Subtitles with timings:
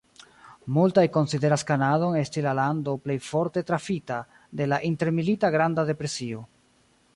[0.77, 4.19] Multaj konsideras Kanadon esti la lando plej forte trafita
[4.61, 6.45] de la intermilita Granda depresio.